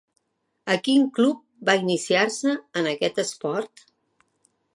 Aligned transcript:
A 0.75 0.77
quin 0.87 1.03
club 1.17 1.43
va 1.69 1.75
iniciar-se 1.81 2.55
en 2.83 2.91
aquest 2.95 3.23
esport? 3.27 3.87